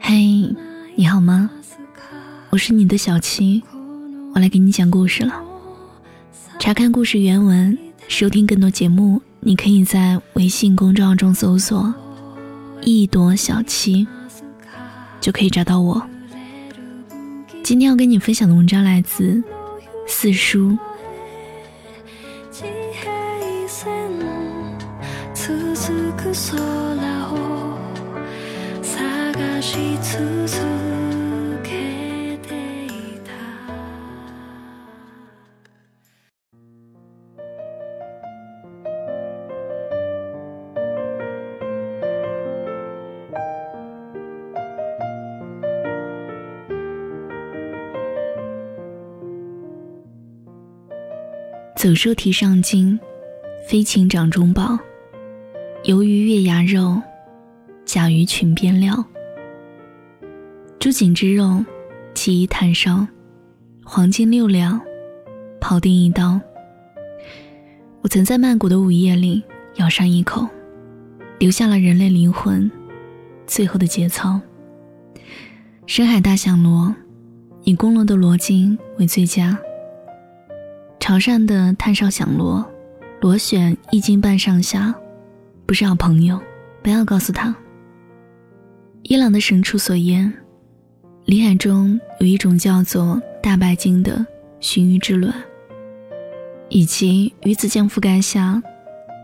[0.00, 0.52] 嘿，
[0.96, 1.48] 你好吗？
[2.50, 3.62] 我是你的小七，
[4.34, 5.40] 我来给你讲故事了。
[6.58, 11.94] 查看故事原文，收听更多节目，你可以在微信公众号中搜索
[12.82, 14.04] “一朵小七”，
[15.20, 16.04] 就可以找到我。
[17.66, 19.42] 今天要跟你分享的文章来自
[20.06, 20.78] 四叔。
[51.76, 52.98] 走兽蹄上筋，
[53.68, 54.78] 飞禽掌中宝。
[55.84, 57.00] 鱿鱼月牙肉，
[57.84, 59.04] 甲鱼裙边料。
[60.78, 61.62] 猪颈之肉，
[62.14, 63.06] 其一炭烧，
[63.84, 64.80] 黄金六两，
[65.60, 66.40] 庖丁一刀。
[68.00, 70.48] 我曾在曼谷的午夜里咬上一口，
[71.38, 72.70] 留下了人类灵魂
[73.46, 74.40] 最后的节操。
[75.84, 76.96] 深海大响螺，
[77.64, 79.58] 以公螺的螺筋为最佳。
[81.06, 82.66] 潮汕的炭烧响螺，
[83.20, 84.92] 螺选一斤半上下，
[85.64, 86.36] 不是好朋友，
[86.82, 87.54] 不要告诉他。
[89.02, 90.34] 伊朗的神厨所言，
[91.24, 94.26] 里海中有一种叫做大白鲸的
[94.60, 95.32] 鲟鱼之卵，
[96.70, 98.60] 以及鱼子酱覆盖下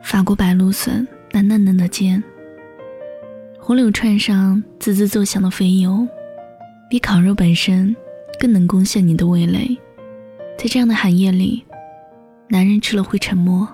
[0.04, 2.22] 法国白芦笋那嫩嫩的尖，
[3.58, 6.06] 红柳串上滋滋作响的肥油，
[6.88, 7.96] 比烤肉本身
[8.38, 9.76] 更能攻陷你的味蕾。
[10.56, 11.64] 在这样的寒夜里。
[12.52, 13.66] 男人吃了会沉默，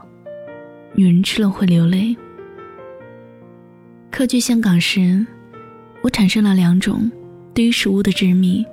[0.94, 2.16] 女人吃了会流泪。
[4.09, 5.27] 客居香港时，
[6.00, 7.11] 我产生了两种
[7.53, 8.65] 对于食物的执迷：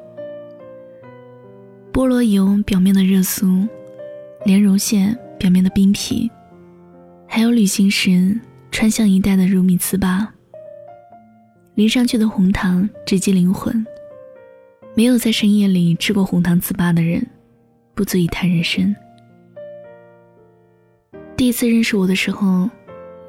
[1.91, 3.67] 菠萝油表面的热酥，
[4.45, 6.29] 莲蓉馅表面的冰皮，
[7.27, 8.39] 还有旅行时
[8.69, 10.23] 川湘一带的乳米糍粑。
[11.73, 13.83] 淋上去的红糖直击灵魂。
[14.93, 17.25] 没有在深夜里吃过红糖糍粑的人，
[17.95, 18.95] 不足以谈人生。
[21.37, 22.69] 第一次认识我的时候，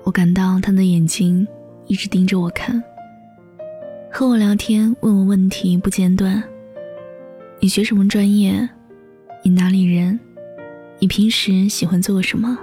[0.04, 1.46] 我感到他的眼睛
[1.86, 2.80] 一直盯着我看，
[4.12, 6.40] 和我聊天，问我问题不间断。
[7.58, 8.68] 你学什么专业？
[9.42, 10.20] 你哪里人？
[11.00, 12.56] 你平时喜欢做什么？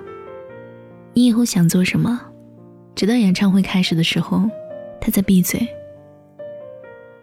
[1.14, 2.22] 你以后想做什么？
[2.96, 4.50] 直到演唱会开始的时候，
[5.02, 5.68] 他在闭嘴。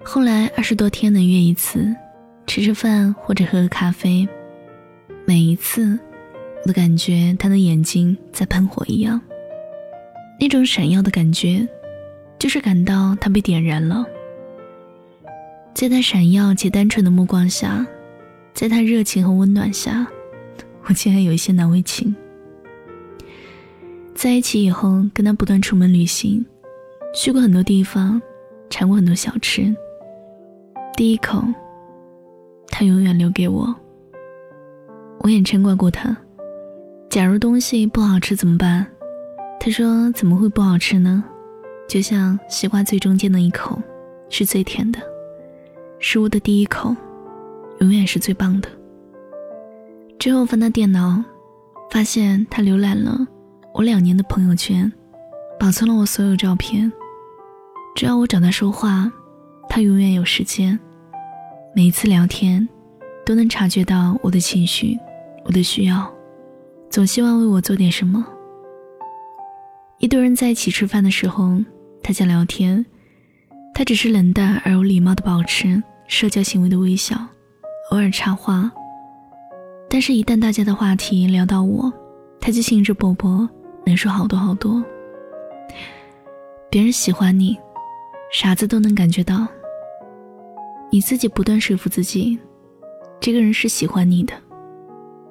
[0.05, 1.89] 后来二十多天能约一次，
[2.47, 4.29] 吃吃饭或者喝个咖啡，
[5.25, 5.99] 每一次。
[6.63, 9.21] 我的感觉，他的眼睛在喷火一样。
[10.39, 11.67] 那种闪耀的感觉，
[12.39, 14.05] 就是感到他被点燃了。
[15.75, 17.87] 在他闪耀且单纯的目光下，
[18.53, 20.07] 在他热情和温暖下，
[20.85, 22.15] 我竟然有一些难为情。
[24.15, 26.45] 在一起以后，跟他不断出门旅行，
[27.15, 28.21] 去过很多地方，
[28.69, 29.75] 尝过很多小吃。
[30.95, 31.43] 第一口，
[32.69, 33.75] 他永远留给我。
[35.21, 36.15] 我也嗔怪过他。
[37.11, 38.87] 假如东西不好吃怎么办？
[39.59, 41.25] 他说：“怎么会不好吃呢？
[41.89, 43.83] 就像西瓜最中间的一口
[44.29, 45.01] 是最甜的，
[45.99, 46.95] 食物的第一口
[47.81, 48.69] 永远是最棒的。”
[50.21, 51.21] 之后翻他电脑，
[51.91, 53.27] 发现他浏览了
[53.75, 54.91] 我两年的朋友圈，
[55.59, 56.93] 保存了我所有照片。
[57.97, 59.11] 只要我找他说话，
[59.69, 60.79] 他永远有时间。
[61.75, 62.69] 每一次聊天，
[63.27, 64.97] 都能察觉到我的情绪，
[65.45, 66.09] 我的需要。
[66.91, 68.27] 总希望为我做点什么。
[69.99, 71.57] 一堆人在一起吃饭的时候，
[72.03, 72.85] 他在聊天，
[73.73, 77.17] 他只是冷淡而有礼貌的保持社交行为的微笑，
[77.93, 78.73] 偶尔插话。
[79.89, 81.93] 但是，一旦大家的话题聊到我，
[82.41, 83.49] 他就兴致勃勃，
[83.87, 84.83] 能说好多好多。
[86.69, 87.57] 别人喜欢你，
[88.33, 89.47] 傻子都能感觉到。
[90.91, 92.37] 你自己不断说服自己，
[93.21, 94.35] 这个人是喜欢你的，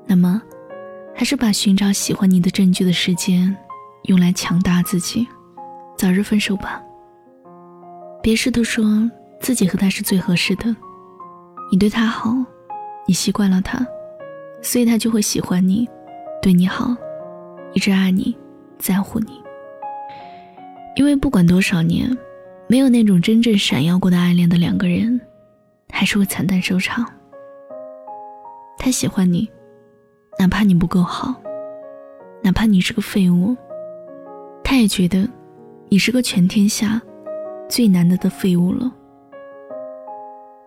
[0.07, 0.41] 那么。
[1.19, 3.53] 还是把寻找喜欢你的证据的时间，
[4.03, 5.27] 用来强大自己，
[5.97, 6.81] 早日分手吧。
[8.23, 8.85] 别试图说
[9.41, 10.73] 自己和他是最合适的，
[11.69, 12.33] 你对他好，
[13.05, 13.85] 你习惯了他，
[14.61, 15.85] 所以他就会喜欢你，
[16.41, 16.95] 对你好，
[17.73, 18.33] 一直爱你，
[18.77, 19.43] 在乎你。
[20.95, 22.17] 因为不管多少年，
[22.69, 25.19] 没有那种真正闪耀过的爱恋的两个人，
[25.91, 27.05] 还是会惨淡收场。
[28.77, 29.49] 他喜欢你，
[30.39, 31.35] 哪怕你不够好，
[32.41, 33.57] 哪怕你是个废物，
[34.63, 35.27] 他也觉得
[35.89, 37.01] 你是个全天下
[37.67, 38.89] 最难得的废物了。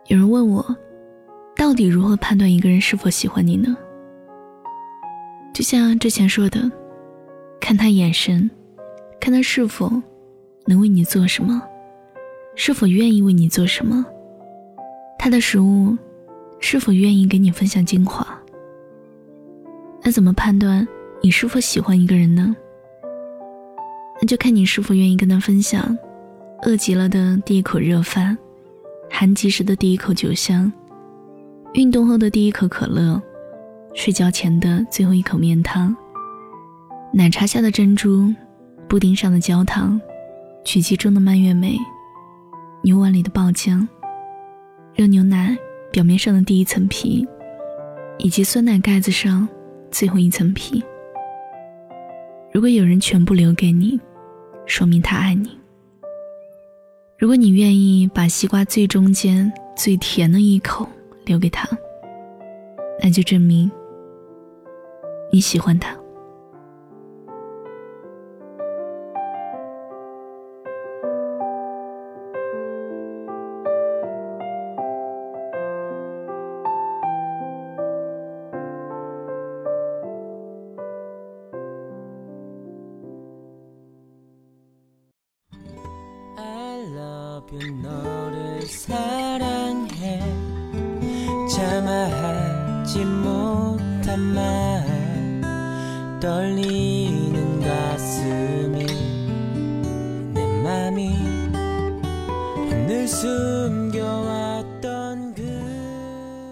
[0.08, 0.76] 有人问我，
[1.56, 3.74] 到底如何判断一个人是否喜欢你呢？
[5.54, 6.70] 就像之前说的，
[7.58, 8.50] 看他眼神，
[9.18, 9.90] 看他是否
[10.66, 11.62] 能为你做什么，
[12.54, 14.04] 是否愿意为你做什么，
[15.18, 15.96] 他的食物
[16.60, 18.38] 是否愿意给你分享精华。
[20.04, 20.86] 那怎么判断
[21.22, 22.54] 你是否喜欢一个人呢？
[24.20, 25.96] 那就看你是否愿意跟他分享，
[26.62, 28.36] 饿极了的第一口热饭。
[29.10, 30.72] 寒极时的第一口酒香，
[31.74, 33.20] 运动后的第一口可乐，
[33.94, 35.94] 睡觉前的最后一口面汤，
[37.12, 38.32] 奶茶下的珍珠，
[38.88, 40.00] 布丁上的焦糖，
[40.64, 41.76] 曲奇中的蔓越莓，
[42.82, 43.86] 牛碗里的爆浆，
[44.94, 45.56] 热牛奶
[45.92, 47.28] 表面上的第一层皮，
[48.18, 49.46] 以及酸奶盖子上
[49.92, 50.82] 最后一层皮。
[52.52, 54.00] 如果有人全部留给你，
[54.66, 55.56] 说明他爱你。
[57.16, 60.88] 如果你愿意把西瓜最中间最甜的一口
[61.24, 61.68] 留给他，
[63.00, 63.70] 那就证明
[65.30, 65.96] 你喜欢他。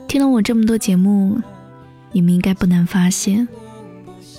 [0.09, 1.41] 听了我这么多节目，
[2.13, 3.47] 你们应该不难发现，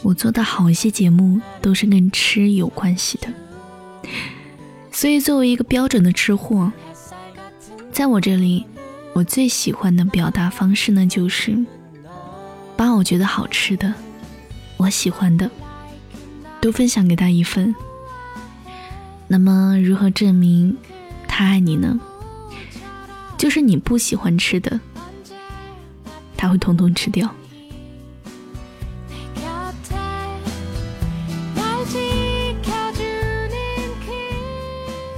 [0.04, 3.30] 我做的好一些节目都是跟吃有关系的。
[4.92, 6.72] 所以，作为一个标准的吃货，
[7.92, 8.66] 在我这里，
[9.14, 11.58] 我最喜欢的表达方式呢，就是
[12.76, 13.94] 把我觉得好吃的、
[14.78, 15.50] 我喜欢的，
[16.60, 17.76] 都分享给他一份。
[19.28, 20.76] 那么，如何证明
[21.28, 22.00] 他爱你呢？
[23.38, 24.80] 就是你不喜欢吃的，
[26.38, 27.30] 他会统统吃掉。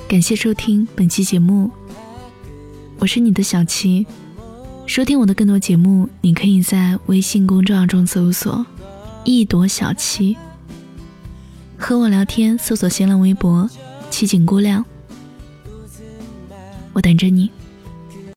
[0.07, 1.71] 感谢收听本期节目，
[3.03, 4.07] 我是你的小七。
[4.85, 8.65] 收听我的更多节目，你可以在微信公众号中搜索
[9.25, 10.37] “一朵小七”，
[11.77, 13.69] 和我聊天，搜索新浪微博
[14.09, 14.85] “七景姑娘”，
[16.95, 17.51] 我等着你。